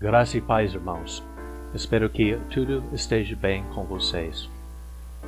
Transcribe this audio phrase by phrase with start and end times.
[0.00, 1.22] Graça e paz, irmãos.
[1.74, 4.48] Espero que tudo esteja bem com vocês.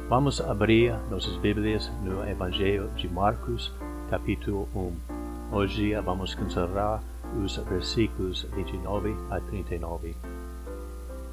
[0.08, 3.70] Vamos abrir nossas Bíblias no Evangelho de Marcos,
[4.08, 5.54] capítulo 1.
[5.54, 7.02] Hoje vamos considerar
[7.36, 10.16] os versículos 29 a 39.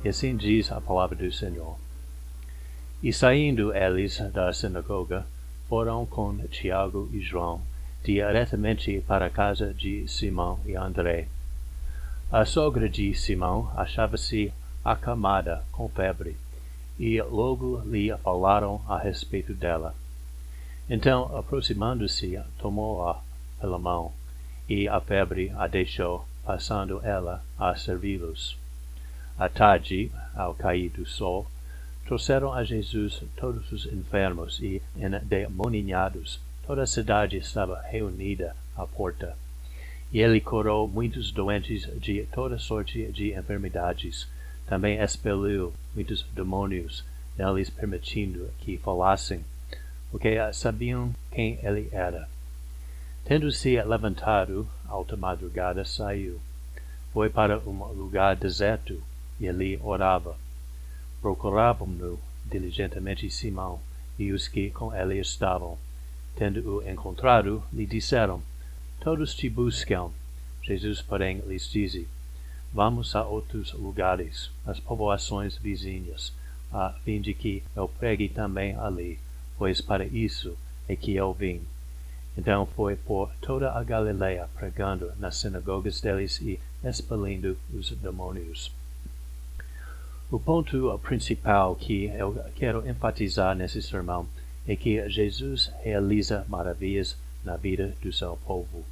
[0.03, 1.77] E assim diz a palavra do Senhor.
[3.01, 5.25] E saindo eles da sinagoga,
[5.69, 7.61] foram com Tiago e João
[8.03, 11.29] diretamente para a casa de Simão e André.
[12.31, 14.53] A sogra de Simão achava-se
[14.85, 16.37] acamada com febre,
[16.99, 19.95] e logo lhe falaram a respeito dela.
[20.87, 23.19] Então, aproximando-se, tomou-a
[23.59, 24.13] pela mão,
[24.69, 28.55] e a febre a deixou, passando ela a servi-los.
[29.35, 31.47] À tarde, ao cair do sol,
[32.05, 36.39] trouxeram a Jesus todos os enfermos e endemoninhados.
[36.67, 39.35] Toda a cidade estava reunida à porta.
[40.11, 44.27] E ele curou muitos doentes de toda sorte de enfermidades.
[44.67, 47.03] Também expeliu muitos demônios,
[47.37, 49.43] neles permitindo que falassem,
[50.11, 52.27] porque sabiam quem ele era.
[53.25, 56.39] Tendo-se levantado, alta madrugada saiu.
[57.13, 59.01] Foi para um lugar deserto
[59.39, 60.35] e ali orava
[61.21, 63.79] procuravam-no diligentemente Simão
[64.17, 65.77] e os que com ele estavam.
[66.35, 68.41] Tendo-o encontrado, lhe disseram,
[69.01, 70.11] Todos te buscam.
[70.61, 72.05] Jesus, porém, lhes disse,
[72.73, 76.33] Vamos a outros lugares, às povoações vizinhas,
[76.71, 79.17] a fim de que eu pregue também ali,
[79.57, 81.61] pois para isso é que eu vim.
[82.37, 88.71] Então foi por toda a Galileia pregando nas sinagogas deles e expelindo os demônios.
[90.29, 94.27] O ponto principal que eu quero enfatizar nesse sermão
[94.67, 98.83] é que Jesus realiza maravilhas na vida do seu povo.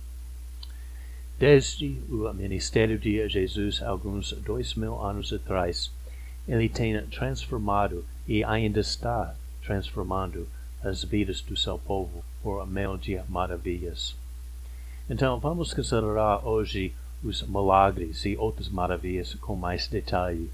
[1.40, 5.92] Desde o ministério de Jesus, alguns dois mil anos atrás,
[6.48, 10.48] ele tem transformado e ainda está transformando
[10.84, 14.16] as vidas do seu povo por meio de maravilhas.
[15.10, 16.94] Então, vamos considerar hoje
[17.24, 20.50] os milagres e outras maravilhas com mais detalhe.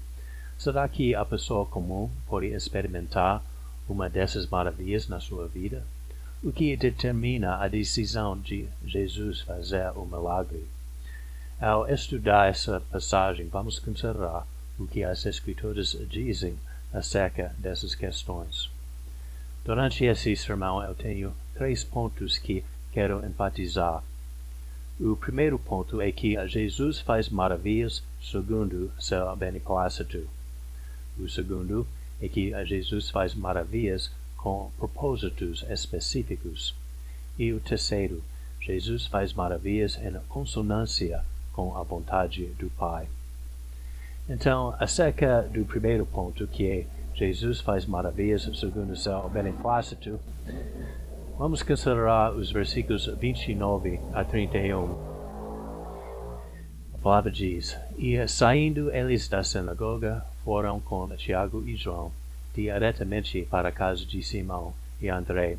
[0.58, 3.42] Será que a pessoa comum pode experimentar
[3.88, 5.84] uma dessas maravilhas na sua vida?
[6.44, 10.68] O que determina a decisão de Jesus fazer o milagre?
[11.58, 14.46] Ao estudar essa passagem, vamos considerar
[14.78, 16.58] o que as Escrituras dizem
[16.92, 18.68] acerca dessas questões.
[19.64, 22.62] Durante esse sermão, eu tenho três pontos que
[22.92, 24.04] quero enfatizar.
[25.00, 30.28] O primeiro ponto é que Jesus faz maravilhas segundo seu beneplácito.
[31.18, 31.86] O segundo
[32.20, 34.10] é que Jesus faz maravilhas
[34.44, 36.74] com propósitos específicos.
[37.38, 38.22] E o terceiro,
[38.60, 41.24] Jesus faz maravilhas em consonância
[41.54, 43.08] com a vontade do Pai.
[44.28, 50.20] Então, acerca do primeiro ponto, que é Jesus faz maravilhas segundo seu beneplácito,
[51.38, 54.92] vamos considerar os versículos 29 a 31.
[56.92, 62.12] A palavra diz: E saindo eles da sinagoga, foram com Tiago e João
[62.54, 65.58] diretamente para a casa de Simão e André.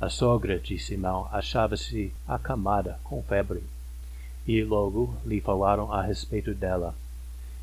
[0.00, 3.62] A sogra de Simão achava-se acamada com febre,
[4.46, 6.94] e logo lhe falaram a respeito dela.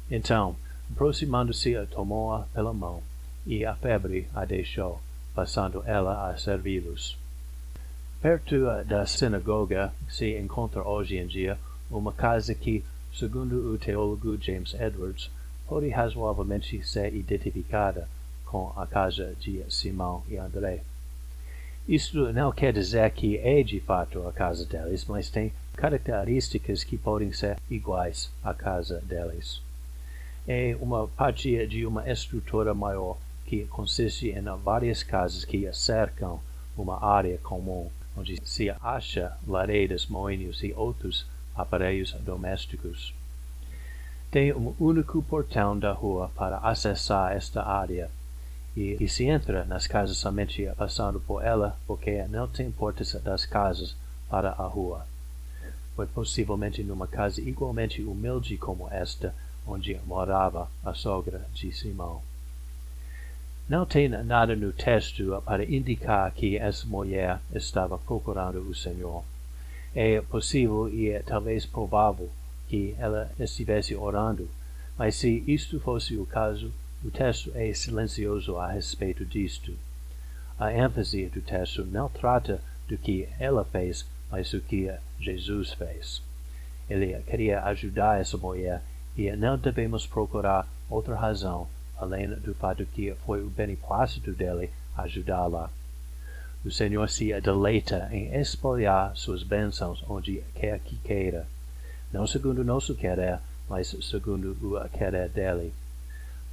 [0.10, 0.56] Então,
[0.92, 3.02] aproximando-se, tomou-a pela mão,
[3.46, 5.02] e a febre a deixou,
[5.34, 7.18] passando ela a servi-los.
[8.22, 11.60] Perto da sinagoga se encontra hoje em dia
[11.92, 12.84] uma casa que,
[13.14, 15.30] segundo o teólogo James Edwards,
[15.68, 18.08] pode razoavelmente ser identificada
[18.46, 20.82] com a casa de Simão e André.
[21.88, 26.98] Isto não quer dizer que é de fato a casa deles, mas tem características que
[26.98, 29.62] podem ser iguais à casa deles.
[30.48, 36.40] É uma parte de uma estrutura maior que consiste em várias casas que cercam
[36.78, 41.26] uma área comum, onde se acha lareiras, moinhos e outros
[41.56, 43.14] aparelhos domésticos.
[44.32, 48.10] Tem um único portão da rua para acessar esta área,
[48.76, 53.46] e, e se entra nas casas somente passando por ela, porque não tem portas das
[53.46, 53.96] casas
[54.30, 55.06] para a rua.
[55.96, 59.34] Foi possivelmente numa casa igualmente humilde como esta,
[59.66, 62.22] onde morava a sogra de Simão.
[63.68, 69.24] Não tem nada no texto para indicar que essa mulher estava procurando o Senhor.
[69.96, 72.30] É possível e é talvez provável
[72.68, 74.48] que ela estivesse orando,
[74.98, 76.72] mas se isto fosse o caso,
[77.06, 79.78] o texto é silencioso a respeito disto.
[80.58, 86.24] A ênfase do texto não trata do que ela fez, mas do que Jesus fez.
[86.90, 88.82] Ele queria ajudar essa mulher
[89.16, 95.70] e não devemos procurar outra razão, além do fato que foi o beneplácito dele ajudá-la.
[96.66, 101.46] O Senhor se deleita em espalhar suas bênçãos onde quer que queira,
[102.12, 103.38] não segundo nosso querer,
[103.70, 105.72] mas segundo o querer dele.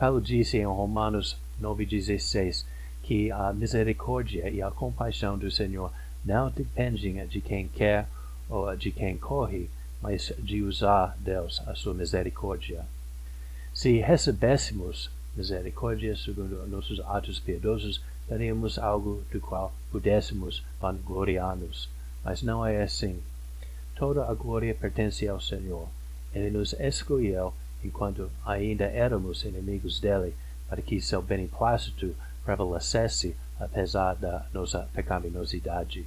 [0.02, 2.64] Paulo disse em Romanos 9,16
[3.04, 5.92] que a misericórdia e a compaixão do Senhor
[6.24, 8.08] não dependem de quem quer
[8.50, 9.70] ou de quem corre,
[10.00, 12.84] mas de usar Deus a sua misericórdia.
[13.72, 21.88] Se recebêssemos misericórdia segundo nossos atos piedosos, teríamos algo do qual pudéssemos vangloriar-nos.
[22.24, 23.22] Mas não é assim.
[23.94, 25.88] Toda a glória pertence ao Senhor.
[26.34, 30.34] Ele nos escolheu enquanto ainda éramos inimigos dele,
[30.68, 32.14] para que seu beneplácito
[32.44, 36.04] prevalecesse apesar da nossa pecaminosidade.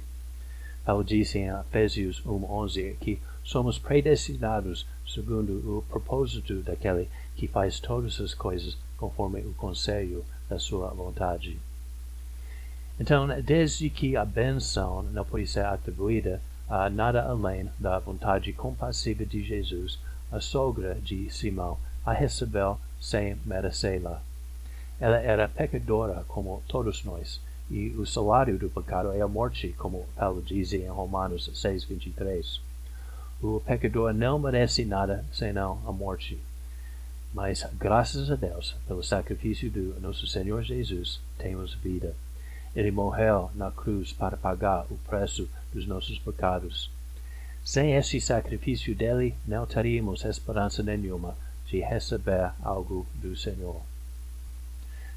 [0.84, 8.20] Paulo disse em Efésios 1.11 que somos predestinados segundo o propósito daquele que faz todas
[8.20, 11.58] as coisas conforme o conselho da sua vontade.
[12.98, 19.24] Então, desde que a benção não pode ser atribuída a nada além da vontade compassiva
[19.24, 19.98] de Jesus,
[20.36, 24.20] a sogra de Simão a recebeu sem merecê-la.
[25.00, 27.40] Ela era pecadora como todos nós,
[27.70, 32.60] e o salário do pecado é a morte, como Paulo diz em Romanos 6:23.
[33.42, 36.38] O pecador não merece nada senão a morte.
[37.32, 42.14] Mas, graças a Deus, pelo sacrifício do nosso Senhor Jesus, temos vida.
[42.74, 46.90] Ele morreu na cruz para pagar o preço dos nossos pecados.
[47.66, 51.36] Sem esse sacrifício dele, não teríamos esperança nenhuma
[51.66, 53.82] de receber algo do Senhor.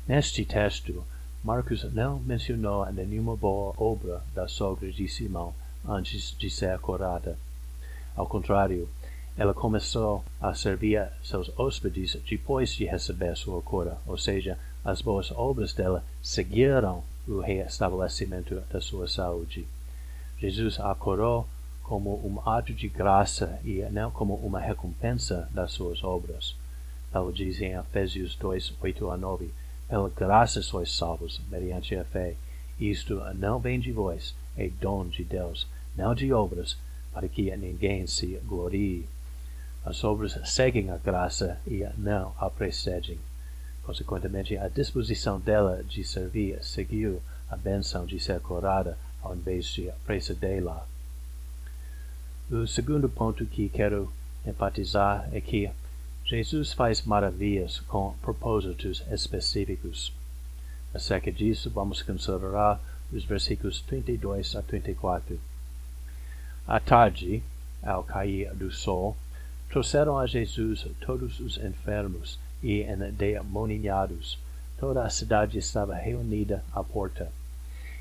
[0.07, 1.05] Neste texto,
[1.43, 5.53] Marcos não mencionou nenhuma boa obra da sogra de Simão
[5.87, 7.37] antes de ser curada.
[8.15, 8.89] Ao contrário,
[9.37, 15.29] ela começou a servir seus hóspedes depois de receber sua cura, ou seja, as boas
[15.29, 19.67] obras dela seguiram o reestabelecimento da sua saúde.
[20.39, 21.47] Jesus a curou
[21.89, 26.55] como um ato de graça e não como uma recompensa das suas obras.
[27.11, 29.51] Paulo diz em Efésios 2, 8 a 9,
[29.87, 32.35] Pela graça sois salvos, mediante a fé.
[32.79, 35.65] Isto não vem de vós, é dom de Deus,
[35.97, 36.77] não de obras,
[37.11, 39.09] para que ninguém se glorie.
[39.83, 43.17] As obras seguem a graça e não a precedem.
[43.81, 47.19] Consequentemente, a disposição dela de servir seguiu
[47.49, 50.85] a benção de ser curada ao invés de precedê-la.
[52.51, 54.11] O segundo ponto que quero
[54.43, 55.69] enfatizar é que
[56.25, 60.11] Jesus faz maravilhas com propósitos específicos.
[60.91, 62.81] Acerca disso, vamos considerar
[63.13, 65.39] os versículos 32 a 34.
[66.67, 67.43] À tarde,
[67.83, 69.15] ao cair do sol,
[69.69, 74.39] trouxeram a Jesus todos os enfermos e endemoniados.
[74.79, 77.31] Toda a cidade estava reunida à porta.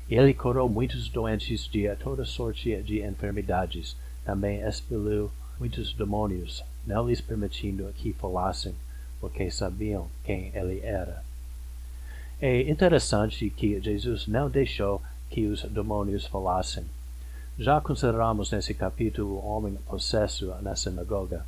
[0.09, 3.95] Ele curou muitos doentes de toda sorte de enfermidades,
[4.29, 8.75] também expeliu muitos demônios, não lhes permitindo que falassem,
[9.19, 11.23] porque sabiam quem ele era.
[12.39, 16.85] É interessante que Jesus não deixou que os demônios falassem.
[17.57, 21.43] Já consideramos nesse capítulo o homem possesso na sinagoga.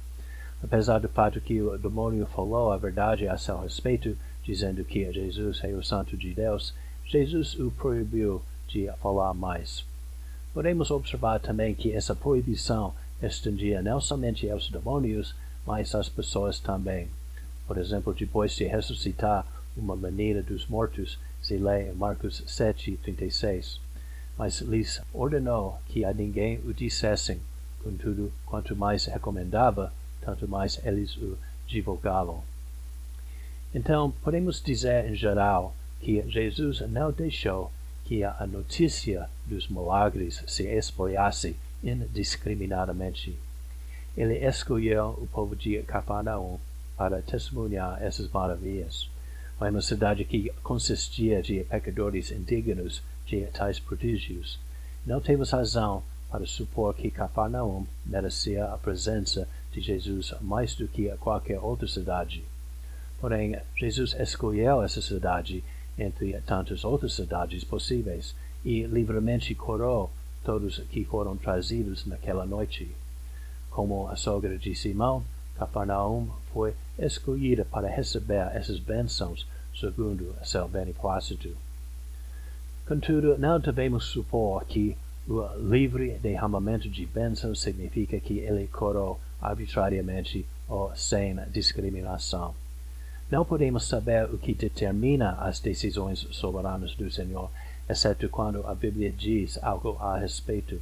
[0.64, 5.64] Apesar do fato que o demônio falou a verdade a seu respeito, dizendo que Jesus
[5.64, 6.74] é o Santo de Deus,
[7.06, 9.86] Jesus o proibiu de falar mais.
[10.54, 15.34] Podemos observar também que essa proibição estendia não somente aos demônios,
[15.66, 17.08] mas às pessoas também.
[17.66, 19.46] Por exemplo, depois de ressuscitar
[19.78, 23.80] uma menina dos mortos, se lê em Marcos 7, 36.
[24.38, 27.40] Mas lhes ordenou que a ninguém o dissessem,
[27.82, 32.44] contudo, quanto mais recomendava, tanto mais eles o divulgavam.
[33.74, 37.72] Então, podemos dizer em geral que Jesus não deixou
[38.12, 43.40] que a notícia dos milagres se espalhasse indiscriminadamente.
[44.18, 46.60] Ele escolheu o povo de Cafarnaum
[46.98, 49.10] para testemunhar essas maravilhas.
[49.58, 54.60] Foi uma cidade que consistia de pecadores indignos de tais prodígios.
[55.06, 61.08] Não temos razão para supor que Cafarnaum merecia a presença de Jesus mais do que
[61.16, 62.44] qualquer outra cidade.
[63.22, 65.64] Porém, Jesus escolheu essa cidade
[65.98, 70.12] entre tantas outras cidades possíveis, e livremente curou
[70.44, 72.90] todos que foram trazidos naquela noite.
[73.70, 75.24] Como a sogra de Simão,
[75.58, 81.56] Cafarnaum foi escolhida para receber essas bênçãos segundo seu beneplácito.
[82.88, 90.46] Contudo, não devemos supor que o livre derramamento de bênçãos significa que ele curou arbitrariamente
[90.68, 92.54] ou sem discriminação.
[93.32, 97.50] Não podemos saber o que determina as decisões soberanas do Senhor,
[97.88, 100.82] exceto quando a Bíblia diz algo a respeito.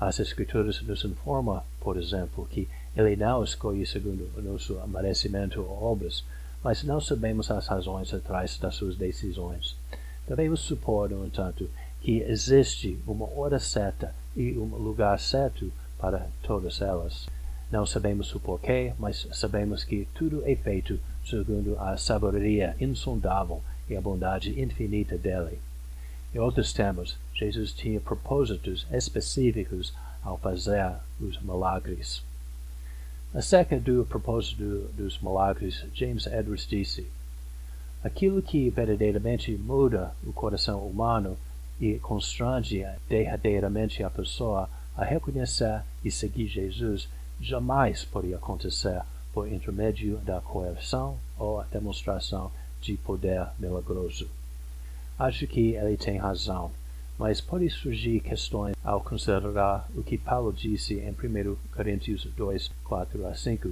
[0.00, 5.80] As Escrituras nos informam, por exemplo, que Ele não escolhe segundo o nosso merecimento ou
[5.92, 6.24] obras,
[6.60, 9.76] mas não sabemos as razões atrás das suas decisões.
[10.26, 16.80] Devemos supor, no entanto, que existe uma hora certa e um lugar certo para todas
[16.80, 17.28] elas.
[17.70, 23.96] Não sabemos o porquê, mas sabemos que tudo é feito segundo a sabedoria insondável e
[23.96, 25.58] a bondade infinita dele.
[26.34, 32.22] Em outros termos, Jesus tinha propósitos específicos ao fazer os milagres.
[33.34, 37.06] Acerca do propósito dos milagres, James Edwards disse:
[38.02, 41.36] Aquilo que verdadeiramente muda o coração humano
[41.80, 47.08] e constrange derradeiramente a pessoa a reconhecer e seguir Jesus
[47.40, 54.28] jamais poderia acontecer por intermédio da coerção ou a demonstração de poder milagroso.
[55.18, 56.70] Acho que ele tem razão,
[57.18, 63.26] mas pode surgir questões ao considerar o que Paulo disse em 1 Coríntios 2, 4
[63.26, 63.68] a 5.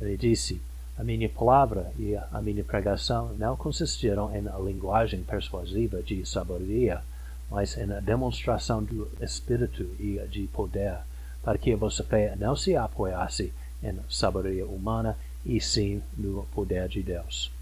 [0.00, 0.60] Ele disse,
[0.96, 7.02] a minha palavra e a minha pregação não consistiram em linguagem persuasiva de sabedoria,
[7.50, 10.98] mas em demonstração do Espírito e de poder,
[11.42, 13.52] para que a vossa fé não se apoiasse
[13.84, 17.52] em sabedoria humana, e sim no poder de Deus.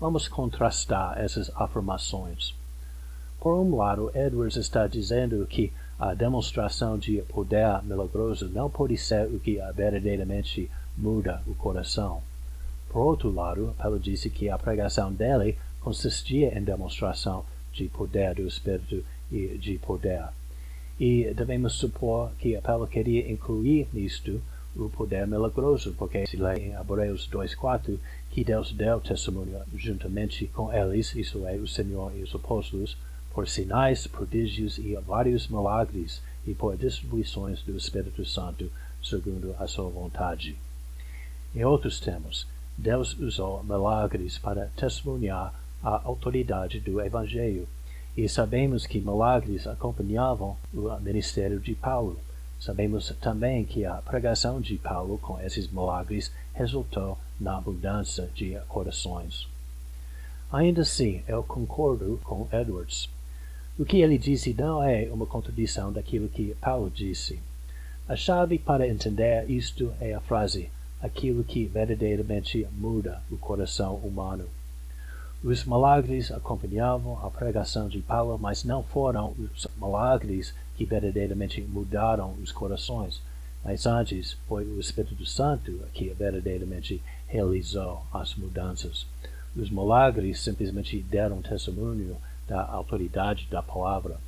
[0.00, 2.54] Vamos contrastar essas afirmações.
[3.40, 9.26] Por um lado, Edwards está dizendo que a demonstração de poder milagroso não pode ser
[9.26, 12.22] o que verdadeiramente muda o coração.
[12.88, 18.46] Por outro lado, Paulo disse que a pregação dele consistia em demonstração de poder do
[18.46, 20.24] Espírito e de poder.
[20.98, 24.42] E devemos supor que Paulo queria incluir nisto
[24.76, 27.98] o poder milagroso, porque se lê em Hebreus 2.4
[28.30, 32.96] que Deus deu testemunho juntamente com eles, isso é, o Senhor e os apóstolos,
[33.32, 38.70] por sinais, prodígios e vários milagres, e por distribuições do Espírito Santo,
[39.02, 40.56] segundo a sua vontade.
[41.54, 42.46] Em outros termos,
[42.76, 47.66] Deus usou milagres para testemunhar a autoridade do Evangelho,
[48.16, 52.18] e sabemos que milagres acompanhavam o ministério de Paulo.
[52.60, 59.46] Sabemos também que a pregação de Paulo com esses milagres resultou na mudança de corações.
[60.52, 63.08] Ainda assim, eu concordo com Edwards.
[63.78, 67.38] O que ele disse não é uma contradição daquilo que Paulo disse.
[68.08, 70.68] A chave para entender isto é a frase:
[71.00, 74.48] aquilo que verdadeiramente muda o coração humano.
[75.42, 82.34] Os milagres acompanhavam a pregação de Paulo, mas não foram os milagres que verdadeiramente mudaram
[82.42, 83.22] os corações,
[83.64, 89.06] mas antes foi o Espírito Santo que verdadeiramente realizou as mudanças.
[89.54, 92.16] Os milagres simplesmente deram testemunho
[92.48, 94.18] da autoridade da palavra.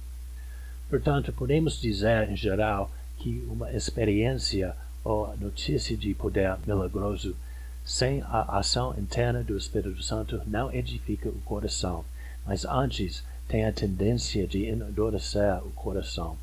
[0.89, 2.89] Portanto, podemos dizer, em geral,
[3.19, 7.35] que uma experiência ou notícia de poder milagroso
[7.91, 12.05] sem a ação interna do Espírito Santo não edifica o coração,
[12.47, 16.37] mas antes tem a tendência de endurecer o coração.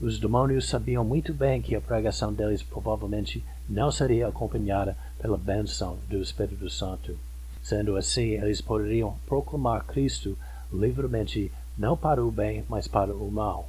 [0.00, 5.96] Os demônios sabiam muito bem que a pregação deles provavelmente não seria acompanhada pela bênção
[6.08, 7.16] do Espírito Santo.
[7.62, 10.36] Sendo assim, eles poderiam proclamar Cristo
[10.72, 13.68] livremente, não para o bem, mas para o mal.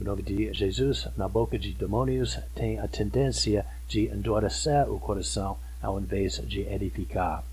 [0.00, 5.56] O nome de Jesus, na boca de demônios, tem a tendência de endurecer o coração
[5.82, 7.44] ao invés de edificar.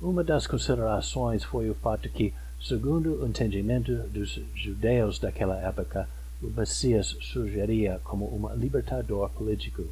[0.00, 6.08] Uma das considerações foi o fato que, segundo o entendimento dos judeus daquela época,
[6.42, 9.84] o Messias surgiria como um libertador político.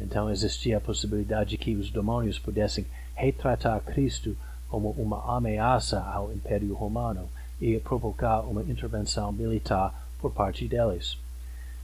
[0.00, 4.36] Então existia a possibilidade de que os demônios pudessem retratar Cristo
[4.68, 7.28] como uma ameaça ao Império Romano
[7.60, 11.18] e provocar uma intervenção militar por parte deles.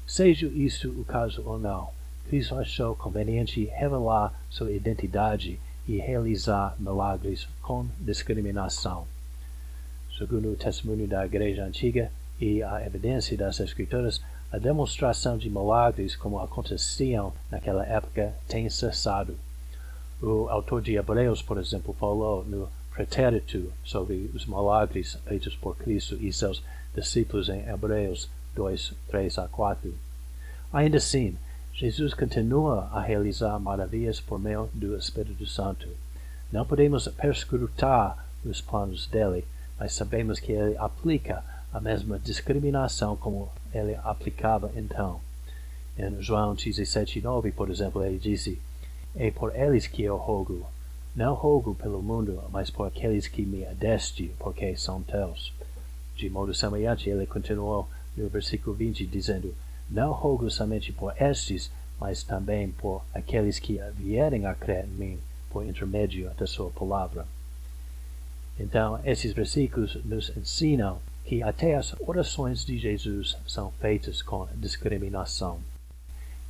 [0.06, 1.90] Seja isso o caso ou não,
[2.28, 9.06] Cristo achou conveniente revelar sua identidade e realizar milagres com discriminação.
[10.18, 16.16] Segundo o testemunho da Igreja Antiga e a evidência das Escrituras, a demonstração de milagres
[16.16, 19.36] como aconteciam naquela época tem cessado.
[20.20, 26.16] O autor de Hebreus, por exemplo, falou no pretérito sobre os milagres feitos por Cristo
[26.16, 26.62] e seus
[26.94, 29.94] discípulos em Hebreus 2, 3 a 4.
[30.72, 31.36] Ainda assim,
[31.78, 35.86] Jesus continua a realizar maravilhas por meio do Espírito Santo.
[36.50, 39.44] Não podemos perscrutar os planos dele,
[39.78, 45.20] mas sabemos que ele aplica a mesma discriminação como ele aplicava então.
[45.98, 48.58] Em João 17:9, por exemplo, ele disse:
[49.14, 50.66] É por eles que eu rogo.
[51.14, 55.52] Não rogo pelo mundo, mas por aqueles que me deste, porque são teus.
[56.16, 59.54] De modo semelhante, ele continuou no versículo 20, dizendo:
[59.88, 65.20] Não rogo somente por estes, mas também por aqueles que vierem a crer em mim
[65.50, 67.26] por intermédio da sua palavra.
[68.58, 75.60] Então, esses versículos nos ensinam que até as orações de Jesus são feitas com discriminação.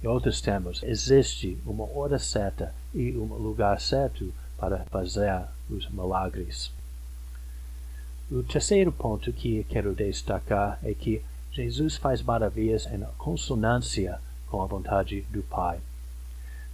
[0.02, 6.70] Em outros termos, existe uma hora certa e um lugar certo para fazer os milagres.
[8.30, 11.22] O terceiro ponto que quero destacar é que
[11.56, 15.80] Jesus faz maravilhas em consonância com a vontade do Pai.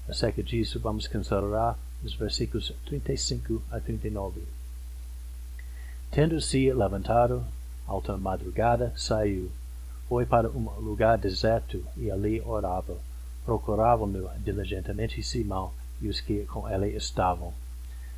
[0.08, 4.42] Acerca disso, vamos considerar os versículos 35 a 39.
[6.10, 7.44] Tendo-se levantado,
[7.86, 9.52] alta madrugada, saiu,
[10.08, 12.98] foi para um lugar deserto e ali orava.
[13.44, 17.54] Procuravam-no diligentemente Simão e os que com ele estavam.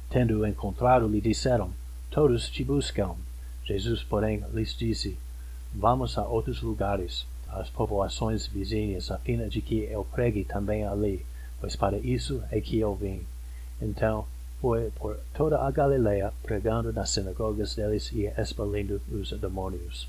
[0.09, 1.75] Tendo-o encontrado, lhe disseram,
[2.11, 3.16] Todos te buscam.
[3.66, 5.18] Jesus, porém, lhes disse,
[5.75, 11.26] Vamos a outros lugares, às povoações vizinhas, a fim de que eu pregue também ali,
[11.61, 13.26] pois para isso é que eu vim.
[13.83, 14.25] Então,
[14.61, 20.09] foi por toda a Galileia, pregando nas sinagogas deles e expelindo os demônios.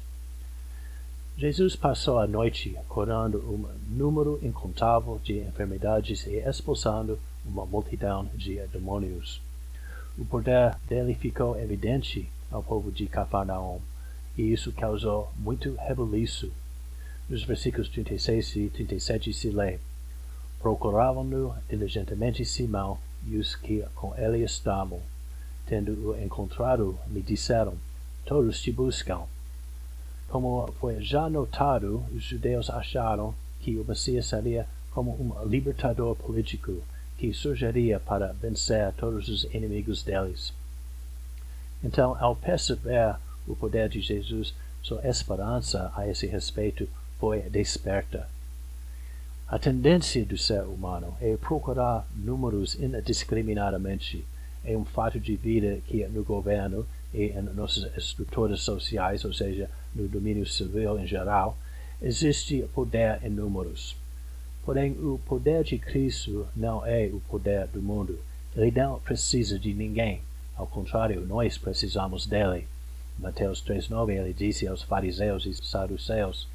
[1.38, 8.56] Jesus passou a noite curando um número incontável de enfermidades e expulsando uma multidão de
[8.68, 9.42] demônios.
[10.18, 13.82] O poder dele ficou evidente ao povo de Cafarnaum,
[14.38, 16.52] e isso causou muito rebuliço.
[17.30, 19.80] Nos versículos 36 e 37 se lê:
[20.60, 25.02] Procuravam-no diligentemente Simão e os que com ele estavam.
[25.66, 27.74] Tendo-o encontrado, me disseram:
[28.26, 29.24] Todos te buscam.
[30.30, 36.82] Como foi já notado, os judeus acharam que o Messias seria como um libertador político
[37.18, 40.54] que surgiria para vencer todos os inimigos deles.
[41.84, 43.16] Então, ao perceber
[43.48, 46.88] o poder de Jesus, sua esperança a esse respeito
[47.20, 48.28] foi desperta.
[49.48, 54.26] A tendência do ser humano é procurar números indiscriminadamente.
[54.64, 59.70] É um fato de vida que no governo e em nossas estruturas sociais, ou seja,
[59.94, 61.58] no domínio civil em geral,
[62.02, 63.96] existe poder em números.
[64.64, 68.20] Porém, o poder de Cristo não é o poder do mundo.
[68.56, 70.22] Ele não precisa de ninguém.
[70.56, 72.68] Ao contrário, nós precisamos dele.
[73.18, 76.48] Mateus 3,9 ele disse aos fariseus e saduceus: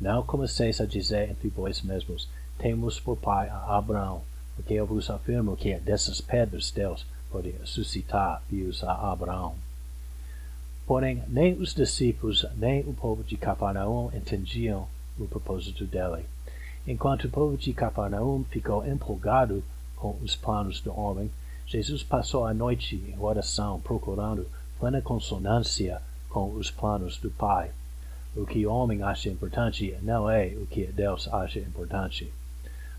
[0.00, 4.22] Não começeis a dizer entre vós mesmos: Temos por pai a Abraão,
[4.54, 9.54] porque eu vos afirmo que dessas pedras Deus pode suscitar filhos a Abraão.
[10.86, 14.86] Porém, nem os discípulos, nem o povo de Cafarnaum entendiam
[15.18, 16.26] o propósito dele.
[16.86, 19.64] Enquanto o povo de Cafarnaum ficou empolgado
[19.96, 21.30] com os planos do homem,
[21.66, 24.46] Jesus passou a noite em oração procurando
[24.82, 27.70] plena consonância com os planos do Pai.
[28.34, 32.32] O que o homem acha importante não é o que Deus acha importante.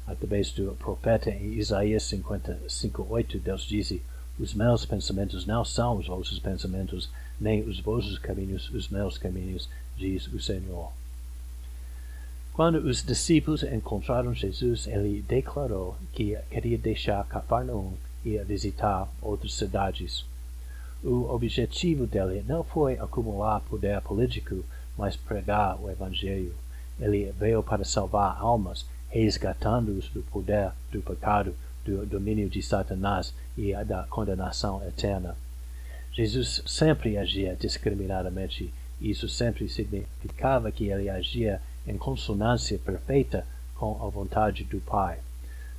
[0.08, 4.02] Através do profeta em Isaías 55:8, Deus disse:
[4.40, 9.68] Os meus pensamentos não são os vossos pensamentos, nem os vossos caminhos os meus caminhos,
[9.98, 10.90] diz o Senhor.
[12.54, 17.92] Quando os discípulos encontraram Jesus, ele declarou que queria deixar Cafarnaum
[18.24, 20.26] e visitar outras cidades.
[21.04, 24.64] O objetivo dele não foi acumular poder político,
[24.98, 26.56] mas pregar o Evangelho.
[26.98, 33.74] Ele veio para salvar almas, resgatando-os do poder do pecado, do domínio de Satanás e
[33.84, 35.36] da condenação eterna.
[36.14, 38.74] Jesus sempre agia discriminadamente.
[39.02, 45.20] Isso sempre significava que ele agia em consonância perfeita com a vontade do Pai.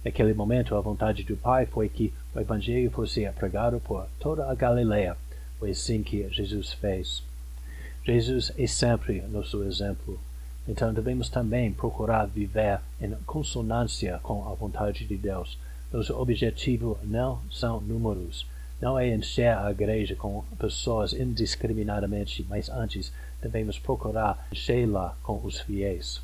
[0.04, 4.54] Naquele momento, a vontade do Pai foi que o Evangelho fosse pregado por toda a
[4.54, 5.16] Galileia.
[5.58, 7.22] Foi assim que Jesus fez.
[8.04, 10.18] Jesus é sempre nosso exemplo.
[10.66, 15.58] Então devemos também procurar viver em consonância com a vontade de Deus.
[15.92, 18.46] Nosso objetivo não são números,
[18.80, 25.60] não é encher a igreja com pessoas indiscriminadamente, mas antes devemos procurar enchê-la com os
[25.60, 26.20] fiéis.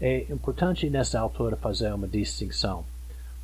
[0.00, 2.84] É importante nesta altura fazer uma distinção.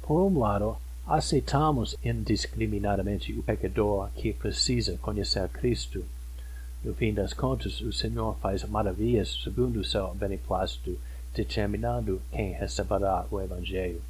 [0.02, 0.76] Por um lado,
[1.06, 6.04] aceitamos indiscriminadamente o pecador que precisa conhecer Cristo.
[6.84, 10.98] No fim das contas, o Senhor faz maravilhas segundo o seu beneplácito,
[11.34, 14.00] determinando quem receberá o Evangelho.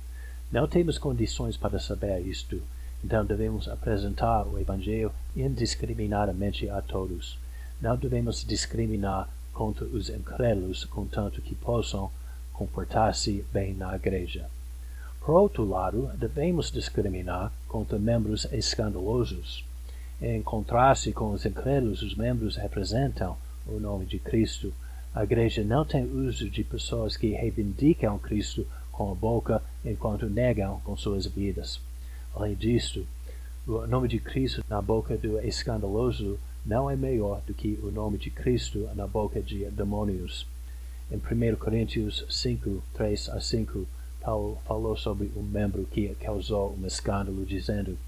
[0.50, 2.60] Não temos condições para saber isto,
[3.02, 7.38] então devemos apresentar o Evangelho indiscriminadamente a todos.
[7.80, 12.10] Não devemos discriminar contra os incrédulos, contanto que possam
[12.52, 14.48] comportar-se bem na igreja.
[15.24, 19.64] Por outro lado, devemos discriminar contra membros escandalosos.
[20.20, 24.74] Em contraste com os incrédulos, os membros representam o nome de Cristo.
[25.14, 30.80] A igreja não tem uso de pessoas que reivindicam Cristo com a boca enquanto negam
[30.84, 31.80] com suas vidas.
[32.34, 33.06] Além disso,
[33.64, 38.18] o nome de Cristo na boca do escandaloso não é maior do que o nome
[38.18, 40.48] de Cristo na boca de demônios.
[41.12, 43.86] Em 1 Coríntios 5, 3 a 5,
[44.22, 47.98] Paulo falou sobre um membro que causou um escândalo, dizendo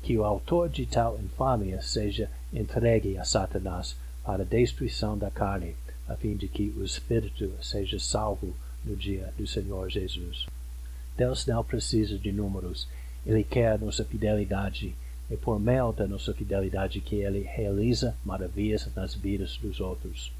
[0.00, 5.74] que o autor de tal infâmia seja entregue a Satanás para a destruição da carne,
[6.08, 10.46] a fim de que o espírito seja salvo no dia do Senhor Jesus.
[11.16, 12.86] Deus não precisa de números,
[13.26, 14.94] Ele quer nossa fidelidade,
[15.28, 20.32] e por meio da nossa fidelidade que Ele realiza maravilhas nas vidas dos outros.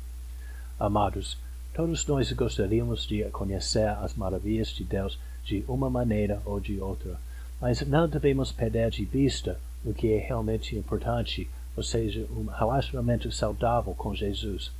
[0.78, 1.36] Amados,
[1.76, 7.20] Todos nós gostaríamos de conhecer as maravilhas de Deus de uma maneira ou de outra,
[7.60, 13.30] mas não devemos perder de vista o que é realmente importante, ou seja, um relacionamento
[13.30, 14.72] saudável com Jesus.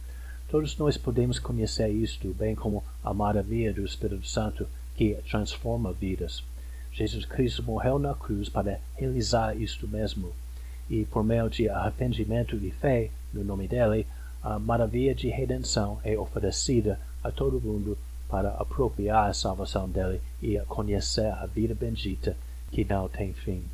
[0.49, 6.43] Todos nós podemos conhecer isto, bem como a maravilha do Espírito Santo que transforma vidas.
[6.93, 10.33] Jesus Cristo morreu na cruz para realizar isto mesmo,
[10.89, 14.07] e por meio de arrependimento e fé no nome dele,
[14.47, 20.57] a maravilha de redenção é oferecida a todo mundo para apropriar a salvação dele e
[20.69, 22.37] conhecer a vida bendita
[22.71, 23.65] que não tem fim.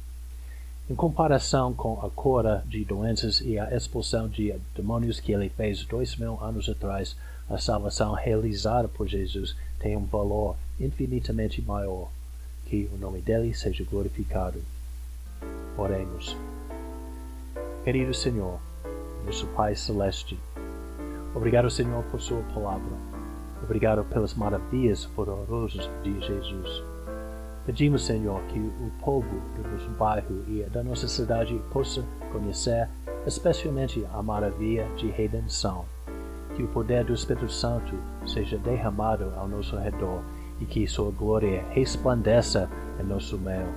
[0.89, 5.85] Em comparação com a cura de doenças e a expulsão de demônios que ele fez
[5.85, 7.15] dois mil anos atrás,
[7.51, 12.09] a salvação realizada por Jesus tem um valor infinitamente maior.
[12.65, 14.63] Que o nome dele seja glorificado.
[15.77, 16.35] Oremos.
[17.85, 18.59] Querido Senhor,
[19.27, 20.39] nosso Pai Celeste,
[21.35, 22.93] Obrigado, Senhor, por Sua palavra.
[23.63, 26.83] Obrigado pelas maravilhas poderosas de Jesus.
[27.65, 32.89] Pedimos, Senhor, que o povo do nosso bairro e da nossa cidade possa conhecer
[33.27, 35.85] especialmente a maravilha de redenção.
[36.57, 40.21] Que o poder do Espírito Santo seja derramado ao nosso redor
[40.61, 42.69] e que Sua glória resplandeça
[43.01, 43.73] em nosso meio.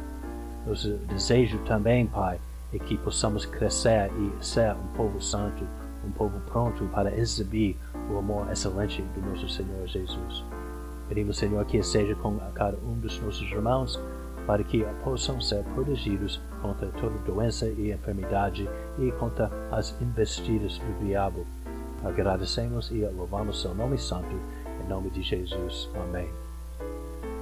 [0.66, 2.40] Nosso desejo também, Pai,
[2.74, 5.64] é que possamos crescer e ser um povo santo
[6.06, 7.78] um povo pronto para exibir
[8.10, 10.44] o amor excelente do nosso Senhor Jesus.
[11.08, 14.00] Pedimos, Senhor, que seja com cada um dos nossos irmãos,
[14.48, 21.06] para que possam ser protegidos contra toda doença e enfermidade e contra as investidas do
[21.06, 21.46] diabo.
[22.04, 24.36] Agradecemos e louvamos seu nome santo,
[24.84, 25.90] em nome de Jesus.
[25.96, 26.30] Amém.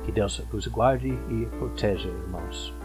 [0.05, 2.82] Que Deus vos guarde e proteja, irmãos.